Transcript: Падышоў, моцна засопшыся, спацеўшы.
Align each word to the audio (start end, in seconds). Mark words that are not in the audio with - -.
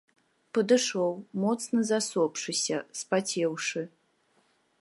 Падышоў, 0.57 1.11
моцна 1.43 1.79
засопшыся, 1.91 2.77
спацеўшы. 3.03 3.81